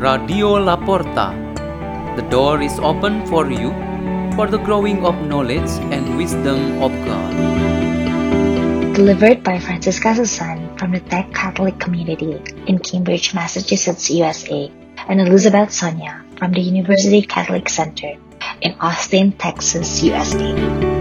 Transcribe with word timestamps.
Radio 0.00 0.56
La 0.56 0.76
Porta. 0.78 1.28
The 2.16 2.22
door 2.30 2.62
is 2.62 2.78
open 2.78 3.26
for 3.26 3.50
you 3.52 3.68
for 4.34 4.46
the 4.46 4.56
growing 4.56 5.04
of 5.04 5.14
knowledge 5.28 5.68
and 5.92 6.16
wisdom 6.16 6.80
of 6.80 6.90
God. 7.04 7.34
Delivered 8.94 9.44
by 9.44 9.58
Fransiska 9.58 10.16
Susan 10.16 10.74
from 10.78 10.92
the 10.92 11.00
Tech 11.00 11.34
Catholic 11.34 11.78
Community 11.78 12.40
in 12.66 12.78
Cambridge, 12.78 13.34
Massachusetts, 13.34 14.08
USA, 14.08 14.72
and 15.06 15.20
Elisabeth 15.20 15.70
Sonia 15.70 16.24
from 16.38 16.52
the 16.52 16.62
University 16.62 17.20
Catholic 17.20 17.68
Center 17.68 18.16
in 18.62 18.72
Austin, 18.80 19.32
Texas, 19.32 20.02
USA. 20.02 20.99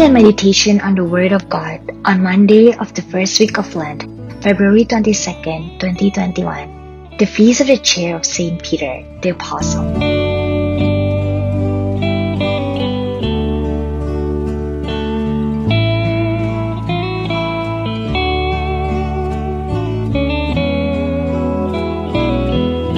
And 0.00 0.14
meditation 0.14 0.80
on 0.80 0.94
the 0.94 1.04
Word 1.04 1.30
of 1.30 1.50
God 1.50 1.78
on 2.06 2.22
Monday 2.22 2.72
of 2.72 2.94
the 2.94 3.02
first 3.02 3.38
week 3.38 3.58
of 3.58 3.76
Lent, 3.76 4.08
February 4.42 4.86
22nd, 4.86 5.76
2021, 5.78 7.18
the 7.18 7.26
feast 7.26 7.60
of 7.60 7.66
the 7.66 7.76
chair 7.76 8.16
of 8.16 8.24
Saint 8.24 8.62
Peter 8.62 9.04
the 9.20 9.36
Apostle. 9.36 9.84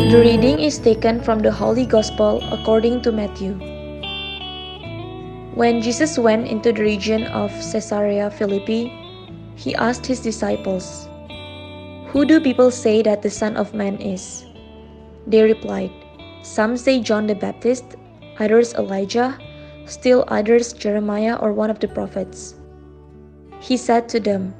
The 0.06 0.22
reading 0.22 0.60
is 0.60 0.78
taken 0.78 1.20
from 1.20 1.40
the 1.40 1.50
Holy 1.50 1.84
Gospel 1.84 2.38
according 2.55 3.02
to 3.02 3.10
Matthew. 3.10 3.71
When 5.53 5.83
Jesus 5.83 6.17
went 6.17 6.48
into 6.48 6.72
the 6.72 6.81
region 6.81 7.25
of 7.28 7.53
Caesarea 7.53 8.31
Philippi, 8.31 8.89
he 9.55 9.75
asked 9.75 10.06
his 10.06 10.20
disciples, 10.20 11.06
Who 12.08 12.25
do 12.25 12.41
people 12.41 12.70
say 12.70 13.03
that 13.03 13.20
the 13.20 13.28
Son 13.28 13.58
of 13.61 13.75
Man 13.75 14.00
is? 14.00 14.47
They 15.27 15.42
replied, 15.42 15.92
Some 16.41 16.78
say 16.78 17.00
John 17.00 17.27
the 17.27 17.34
Baptist, 17.34 17.84
others 18.41 18.73
Elijah, 18.80 19.36
still 19.84 20.25
others 20.28 20.73
Jeremiah 20.73 21.36
or 21.36 21.53
one 21.53 21.69
of 21.69 21.80
the 21.80 21.89
prophets. 21.89 22.55
He 23.61 23.77
said 23.77 24.08
to 24.08 24.20
them, 24.20 24.55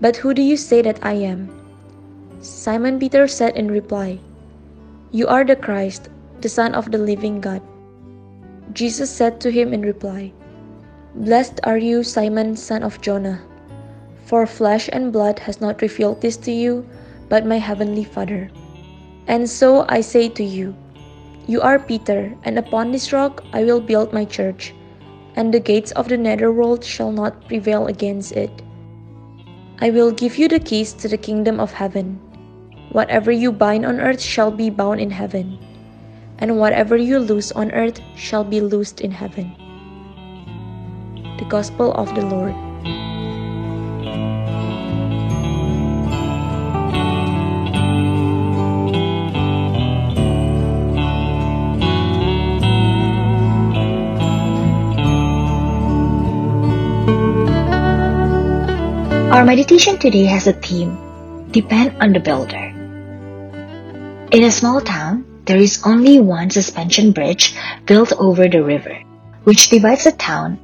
But 0.00 0.16
who 0.16 0.32
do 0.32 0.40
you 0.40 0.56
say 0.56 0.80
that 0.80 1.04
I 1.04 1.12
am? 1.12 1.52
Simon 2.40 2.98
Peter 2.98 3.28
said 3.28 3.54
in 3.54 3.70
reply, 3.70 4.18
You 5.10 5.28
are 5.28 5.44
the 5.44 5.56
Christ, 5.56 6.08
the 6.40 6.48
Son 6.48 6.74
of 6.74 6.90
the 6.90 6.98
living 6.98 7.38
God. 7.38 7.60
Jesus 8.72 9.10
said 9.10 9.40
to 9.40 9.50
him 9.50 9.74
in 9.74 9.82
reply, 9.82 10.32
Blessed 11.14 11.60
are 11.64 11.76
you, 11.76 12.02
Simon, 12.02 12.56
son 12.56 12.82
of 12.82 13.00
Jonah, 13.02 13.42
for 14.24 14.46
flesh 14.46 14.88
and 14.92 15.12
blood 15.12 15.38
has 15.40 15.60
not 15.60 15.82
revealed 15.82 16.22
this 16.22 16.38
to 16.38 16.52
you, 16.52 16.86
but 17.28 17.44
my 17.44 17.58
heavenly 17.58 18.04
Father. 18.04 18.50
And 19.26 19.50
so 19.50 19.84
I 19.88 20.00
say 20.00 20.28
to 20.30 20.44
you, 20.44 20.74
You 21.46 21.60
are 21.60 21.78
Peter, 21.78 22.32
and 22.44 22.58
upon 22.58 22.92
this 22.92 23.12
rock 23.12 23.44
I 23.52 23.64
will 23.64 23.80
build 23.80 24.12
my 24.12 24.24
church, 24.24 24.72
and 25.36 25.52
the 25.52 25.60
gates 25.60 25.92
of 25.92 26.08
the 26.08 26.16
netherworld 26.16 26.82
shall 26.82 27.12
not 27.12 27.46
prevail 27.48 27.88
against 27.88 28.32
it. 28.32 28.62
I 29.80 29.90
will 29.90 30.12
give 30.12 30.38
you 30.38 30.48
the 30.48 30.60
keys 30.60 30.94
to 30.94 31.08
the 31.08 31.18
kingdom 31.18 31.60
of 31.60 31.72
heaven. 31.72 32.20
Whatever 32.92 33.32
you 33.32 33.52
bind 33.52 33.84
on 33.84 34.00
earth 34.00 34.20
shall 34.20 34.50
be 34.50 34.70
bound 34.70 35.00
in 35.00 35.10
heaven 35.10 35.58
and 36.42 36.58
whatever 36.58 36.96
you 36.96 37.20
loose 37.20 37.52
on 37.52 37.70
earth 37.70 38.02
shall 38.16 38.42
be 38.42 38.60
loosed 38.60 39.00
in 39.00 39.12
heaven. 39.12 39.54
The 41.38 41.46
Gospel 41.46 41.94
of 41.94 42.12
the 42.18 42.26
Lord. 42.26 42.50
Our 59.30 59.46
meditation 59.46 59.96
today 59.98 60.24
has 60.24 60.48
a 60.48 60.52
theme 60.52 60.98
Depend 61.52 62.02
on 62.02 62.12
the 62.12 62.20
Builder. 62.20 62.74
In 64.32 64.42
a 64.42 64.50
small 64.50 64.80
town, 64.80 65.31
there 65.44 65.58
is 65.58 65.82
only 65.84 66.20
one 66.20 66.50
suspension 66.50 67.12
bridge 67.12 67.54
built 67.84 68.12
over 68.12 68.48
the 68.48 68.62
river, 68.62 69.02
which 69.42 69.70
divides 69.70 70.04
the 70.04 70.12
town 70.12 70.58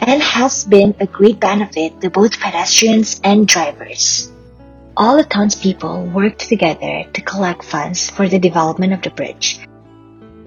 and 0.00 0.22
has 0.22 0.64
been 0.64 0.94
a 1.00 1.06
great 1.06 1.40
benefit 1.40 2.00
to 2.00 2.10
both 2.10 2.38
pedestrians 2.38 3.20
and 3.24 3.48
drivers. 3.48 4.30
All 4.96 5.16
the 5.16 5.24
townspeople 5.24 6.06
worked 6.06 6.48
together 6.48 7.04
to 7.12 7.20
collect 7.22 7.64
funds 7.64 8.08
for 8.08 8.28
the 8.28 8.38
development 8.38 8.92
of 8.92 9.02
the 9.02 9.10
bridge. 9.10 9.60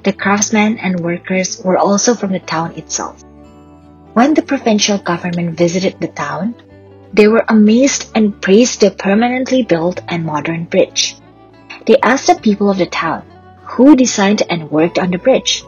The 0.04 0.14
craftsmen 0.14 0.80
and 0.80 1.00
workers 1.00 1.62
were 1.64 1.78
also 1.78 2.14
from 2.14 2.32
the 2.32 2.40
town 2.40 2.74
itself. 2.76 3.22
When 4.14 4.34
the 4.34 4.44
provincial 4.44 4.98
government 4.98 5.58
visited 5.58 6.00
the 6.00 6.08
town, 6.08 6.56
they 7.14 7.28
were 7.28 7.46
amazed 7.48 8.12
and 8.16 8.42
praised 8.42 8.82
the 8.82 8.92
permanently 8.92 9.64
built 9.64 10.02
and 10.08 10.26
modern 10.26 10.66
bridge. 10.66 11.16
They 11.86 11.98
asked 12.02 12.28
the 12.28 12.36
people 12.36 12.70
of 12.70 12.78
the 12.78 12.86
town 12.86 13.24
who 13.74 13.96
designed 13.96 14.44
and 14.50 14.70
worked 14.70 15.00
on 15.00 15.10
the 15.10 15.18
bridge. 15.18 15.66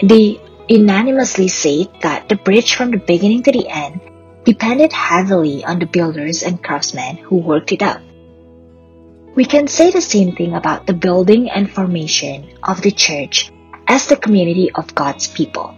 They 0.00 0.40
unanimously 0.68 1.48
say 1.48 1.88
that 2.02 2.28
the 2.28 2.36
bridge 2.36 2.74
from 2.74 2.92
the 2.92 2.98
beginning 2.98 3.42
to 3.42 3.52
the 3.52 3.66
end 3.68 4.00
depended 4.44 4.92
heavily 4.92 5.64
on 5.64 5.80
the 5.80 5.86
builders 5.86 6.44
and 6.44 6.62
craftsmen 6.62 7.16
who 7.16 7.36
worked 7.36 7.72
it 7.72 7.82
out. 7.82 8.00
We 9.34 9.44
can 9.44 9.66
say 9.66 9.90
the 9.90 10.00
same 10.00 10.36
thing 10.36 10.54
about 10.54 10.86
the 10.86 10.94
building 10.94 11.50
and 11.50 11.70
formation 11.70 12.54
of 12.62 12.82
the 12.82 12.92
church 12.92 13.50
as 13.88 14.06
the 14.06 14.16
community 14.16 14.70
of 14.70 14.94
God's 14.94 15.26
people. 15.26 15.74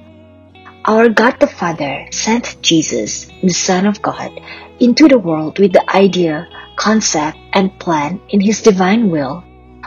Our 0.85 1.09
God 1.09 1.41
the 1.41 1.47
Father 1.47 2.07
sent 2.11 2.61
Jesus, 2.61 3.33
the 3.43 3.57
Son 3.57 3.87
of 3.87 4.03
God, 4.03 4.33
into 4.79 5.09
the 5.09 5.19
world 5.19 5.59
with 5.59 5.73
the 5.73 5.85
idea, 5.89 6.49
concept, 6.77 7.39
and 7.53 7.79
plan 7.79 8.21
in 8.29 8.41
His 8.41 8.61
divine 8.61 9.11
will 9.11 9.45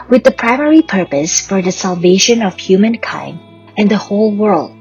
with 0.08 0.24
the 0.24 0.30
primary 0.30 0.82
purpose 0.82 1.40
for 1.46 1.62
the 1.62 1.72
salvation 1.72 2.42
of 2.42 2.58
humankind 2.58 3.40
and 3.76 3.90
the 3.90 3.96
whole 3.96 4.34
world. 4.34 4.76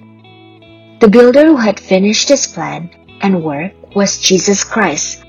The 1.00 1.08
builder 1.08 1.46
who 1.48 1.58
had 1.58 1.80
finished 1.80 2.30
his 2.30 2.48
plan 2.48 2.90
and 3.22 3.44
work 3.44 3.74
was 3.96 4.20
Jesus 4.20 4.64
Christ. 4.64 5.24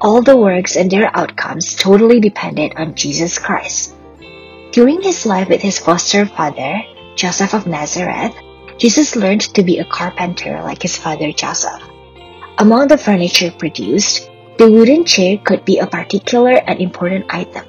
All 0.00 0.22
the 0.22 0.36
works 0.36 0.76
and 0.76 0.90
their 0.90 1.10
outcomes 1.16 1.74
totally 1.74 2.20
depended 2.20 2.74
on 2.76 2.94
Jesus 2.94 3.38
Christ. 3.38 3.94
During 4.72 5.00
his 5.00 5.24
life 5.24 5.48
with 5.48 5.62
his 5.62 5.78
foster 5.78 6.26
father, 6.26 6.82
Joseph 7.14 7.54
of 7.54 7.66
Nazareth, 7.66 8.34
Jesus 8.76 9.16
learned 9.16 9.52
to 9.54 9.62
be 9.62 9.78
a 9.78 9.88
carpenter 9.88 10.60
like 10.62 10.82
his 10.82 10.96
father 10.96 11.32
Joseph. 11.32 11.80
Among 12.58 12.88
the 12.88 12.98
furniture 12.98 13.50
produced, 13.50 14.28
the 14.58 14.70
wooden 14.70 15.04
chair 15.04 15.38
could 15.38 15.64
be 15.64 15.78
a 15.78 15.86
particular 15.86 16.52
and 16.52 16.80
important 16.80 17.26
item 17.28 17.64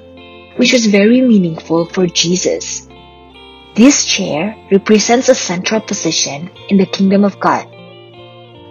which 0.58 0.72
was 0.74 0.86
very 0.86 1.22
meaningful 1.22 1.86
for 1.86 2.06
Jesus. 2.06 2.88
This 3.74 4.04
chair 4.04 4.58
represents 4.70 5.28
a 5.28 5.34
central 5.34 5.80
position 5.80 6.50
in 6.68 6.76
the 6.76 6.86
kingdom 6.86 7.24
of 7.24 7.38
God. 7.38 7.66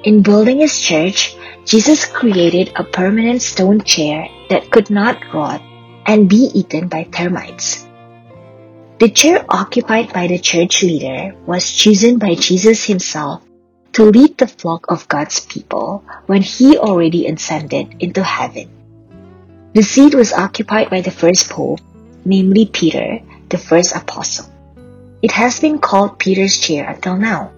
In 0.03 0.22
building 0.22 0.59
his 0.59 0.80
church, 0.80 1.36
Jesus 1.66 2.06
created 2.06 2.72
a 2.75 2.84
permanent 2.84 3.42
stone 3.42 3.81
chair 3.81 4.28
that 4.50 4.69
could 4.69 4.89
not 4.89 5.18
rot 5.34 5.62
and 6.06 6.30
be 6.30 6.51
eaten 6.54 6.88
by 6.88 7.04
termites. 7.04 7.88
The 9.00 9.10
chair 9.10 9.45
occupied 9.48 10.12
by 10.12 10.28
the 10.28 10.39
church 10.39 10.84
leader 10.84 11.36
was 11.45 11.72
chosen 11.72 12.19
by 12.19 12.36
Jesus 12.36 12.84
himself 12.84 13.44
to 13.94 14.06
lead 14.06 14.38
the 14.38 14.48
flock 14.48 14.86
of 14.89 15.07
God's 15.07 15.39
people 15.39 16.04
when 16.25 16.42
he 16.42 16.78
already 16.78 17.28
ascended 17.28 17.95
into 18.00 18.24
heaven. 18.24 18.76
The 19.77 19.83
seat 19.83 20.15
was 20.15 20.33
occupied 20.33 20.89
by 20.89 21.01
the 21.01 21.12
first 21.12 21.51
pope, 21.51 21.81
namely 22.25 22.65
Peter, 22.65 23.19
the 23.47 23.59
first 23.59 23.95
apostle. 23.95 24.51
It 25.21 25.29
has 25.29 25.59
been 25.59 25.77
called 25.77 26.18
Peter's 26.18 26.57
chair 26.57 26.89
until 26.89 27.15
now. 27.15 27.51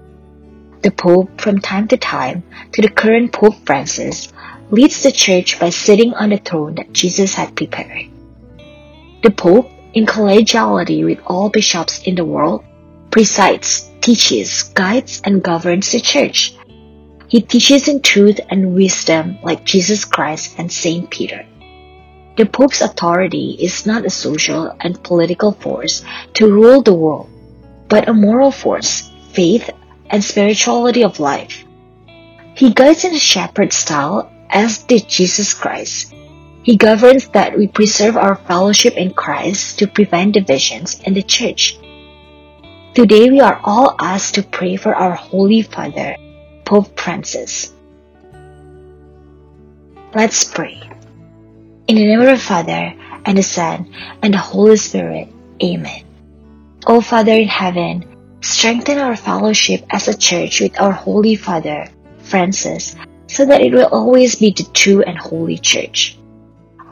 The 0.82 0.92
Pope, 0.92 1.40
from 1.40 1.60
time 1.60 1.88
to 1.88 1.96
time, 1.96 2.44
to 2.74 2.82
the 2.82 2.90
current 2.90 3.32
Pope 3.32 3.56
Francis, 3.66 4.34
leads 4.70 5.02
the 5.02 5.14
Church 5.14 5.62
by 5.62 5.70
sitting 5.70 6.14
on 6.14 6.32
the 6.32 6.38
throne 6.44 6.76
that 6.76 6.92
Jesus 6.92 7.36
had 7.36 7.56
prepared. 7.56 8.12
The 9.24 9.32
Pope, 9.32 9.72
in 9.94 10.06
collegiality 10.06 11.06
with 11.06 11.20
all 11.26 11.48
bishops 11.48 12.04
in 12.04 12.16
the 12.16 12.26
world, 12.26 12.66
presides, 13.12 13.90
teaches, 14.02 14.64
guides, 14.76 15.22
and 15.24 15.42
governs 15.42 15.94
the 15.94 16.02
Church. 16.02 16.54
He 17.30 17.40
teaches 17.40 17.88
in 17.88 18.02
truth 18.02 18.42
and 18.50 18.76
wisdom 18.76 19.38
like 19.42 19.64
Jesus 19.64 20.04
Christ 20.04 20.60
and 20.60 20.70
Saint 20.70 21.10
Peter. 21.10 21.46
The 22.40 22.46
Pope's 22.46 22.80
authority 22.80 23.58
is 23.60 23.86
not 23.86 24.06
a 24.06 24.10
social 24.10 24.74
and 24.80 25.04
political 25.04 25.52
force 25.52 26.06
to 26.36 26.50
rule 26.50 26.82
the 26.82 26.94
world, 26.94 27.28
but 27.90 28.08
a 28.08 28.14
moral 28.14 28.50
force, 28.50 29.12
faith, 29.34 29.70
and 30.10 30.24
spirituality 30.24 31.04
of 31.04 31.20
life. 31.20 31.66
He 32.56 32.72
guides 32.72 33.04
in 33.04 33.14
a 33.14 33.20
shepherd 33.20 33.74
style, 33.74 34.32
as 34.50 34.84
did 34.84 35.10
Jesus 35.10 35.54
Christ. 35.54 36.14
He 36.64 36.78
governs 36.78 37.28
that 37.36 37.58
we 37.58 37.68
preserve 37.68 38.16
our 38.16 38.38
fellowship 38.38 38.96
in 38.96 39.12
Christ 39.12 39.80
to 39.80 39.88
prevent 39.88 40.32
divisions 40.32 40.98
in 41.02 41.16
the 41.16 41.24
church. 41.24 41.78
Today 42.94 43.30
we 43.30 43.42
are 43.42 43.60
all 43.66 43.98
asked 44.00 44.36
to 44.36 44.44
pray 44.44 44.78
for 44.78 44.96
our 44.96 45.12
Holy 45.12 45.62
Father, 45.62 46.16
Pope 46.64 46.98
Francis. 46.98 47.74
Let's 50.16 50.46
pray. 50.46 50.89
In 51.90 51.96
the 51.96 52.06
name 52.06 52.22
of 52.22 52.28
the 52.28 52.38
Father, 52.38 52.94
and 53.26 53.36
the 53.36 53.42
Son, 53.42 53.92
and 54.22 54.32
the 54.32 54.38
Holy 54.38 54.78
Spirit. 54.78 55.28
Amen. 55.64 56.06
O 56.86 57.02
Father 57.02 57.32
in 57.32 57.48
heaven, 57.48 58.06
strengthen 58.42 59.00
our 59.00 59.16
fellowship 59.16 59.84
as 59.90 60.08
a 60.08 60.16
church 60.16 60.62
with 60.62 60.80
our 60.80 60.92
Holy 60.92 61.36
Father, 61.36 61.88
Francis, 62.20 62.96
so 63.26 63.44
that 63.44 63.62
it 63.62 63.74
will 63.74 63.88
always 63.88 64.36
be 64.36 64.52
the 64.52 64.70
true 64.72 65.02
and 65.02 65.18
holy 65.18 65.58
church. 65.58 66.16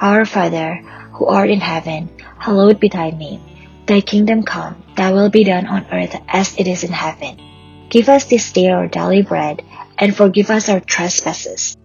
Our 0.02 0.26
Father, 0.26 0.78
who 1.14 1.28
art 1.28 1.52
in 1.52 1.62
heaven, 1.62 2.10
hallowed 2.40 2.80
be 2.80 2.90
thy 2.90 3.12
name. 3.12 3.42
Thy 3.86 4.02
kingdom 4.02 4.42
come, 4.42 4.82
thy 4.96 5.12
will 5.12 5.30
be 5.30 5.44
done 5.44 5.68
on 5.68 5.86
earth 5.92 6.20
as 6.28 6.58
it 6.58 6.66
is 6.66 6.84
in 6.84 6.92
heaven. 6.92 7.38
Give 7.90 8.10
us 8.10 8.26
this 8.26 8.52
day 8.52 8.70
our 8.72 8.88
daily 8.88 9.22
bread, 9.22 9.62
and 10.00 10.18
forgive 10.18 10.50
us 10.50 10.70
our 10.70 10.80
trespasses, 10.80 11.78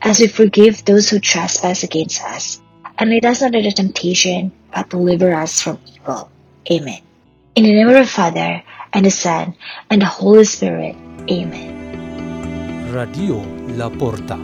as 0.00 0.20
we 0.20 0.28
forgive 0.28 0.84
those 0.84 1.10
who 1.10 1.18
trespass 1.18 1.82
against 1.82 2.22
us. 2.22 2.59
And 3.00 3.08
lead 3.08 3.24
us 3.24 3.40
not 3.40 3.54
into 3.54 3.72
temptation, 3.72 4.52
but 4.74 4.90
deliver 4.90 5.32
us 5.32 5.62
from 5.62 5.80
evil. 5.88 6.28
Amen. 6.70 7.00
In 7.56 7.64
the 7.64 7.72
name 7.72 7.88
of 7.88 7.94
the 7.94 8.04
Father, 8.04 8.62
and 8.92 9.06
the 9.06 9.10
Son, 9.10 9.56
and 9.88 10.02
the 10.02 10.06
Holy 10.06 10.44
Spirit. 10.44 10.94
Amen. 11.30 12.92
Radio 12.92 13.40
La 13.72 13.88
Porta. 13.88 14.36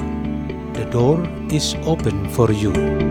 The 0.72 0.88
door 0.88 1.20
is 1.52 1.76
open 1.84 2.30
for 2.30 2.50
you. 2.50 3.05